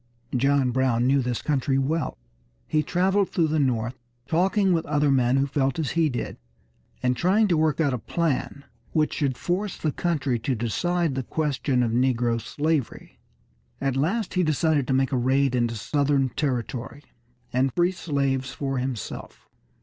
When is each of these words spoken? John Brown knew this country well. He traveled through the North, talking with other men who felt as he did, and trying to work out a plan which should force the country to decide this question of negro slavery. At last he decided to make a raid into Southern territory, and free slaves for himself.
John 0.35 0.71
Brown 0.71 1.05
knew 1.05 1.21
this 1.21 1.43
country 1.43 1.77
well. 1.77 2.17
He 2.67 2.81
traveled 2.81 3.29
through 3.29 3.49
the 3.49 3.59
North, 3.59 3.99
talking 4.27 4.73
with 4.73 4.83
other 4.87 5.11
men 5.11 5.37
who 5.37 5.45
felt 5.45 5.77
as 5.77 5.91
he 5.91 6.09
did, 6.09 6.37
and 7.03 7.15
trying 7.15 7.47
to 7.49 7.55
work 7.55 7.79
out 7.79 7.93
a 7.93 7.99
plan 7.99 8.65
which 8.93 9.13
should 9.13 9.37
force 9.37 9.77
the 9.77 9.91
country 9.91 10.39
to 10.39 10.55
decide 10.55 11.13
this 11.13 11.25
question 11.29 11.83
of 11.83 11.91
negro 11.91 12.41
slavery. 12.41 13.19
At 13.79 13.95
last 13.95 14.33
he 14.33 14.41
decided 14.41 14.87
to 14.87 14.93
make 14.93 15.11
a 15.11 15.17
raid 15.17 15.53
into 15.53 15.75
Southern 15.75 16.29
territory, 16.29 17.03
and 17.53 17.71
free 17.71 17.91
slaves 17.91 18.51
for 18.51 18.79
himself. 18.79 19.47